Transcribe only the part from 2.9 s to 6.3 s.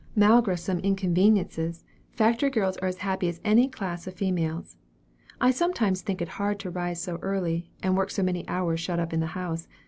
happy as any class of females. I sometimes think it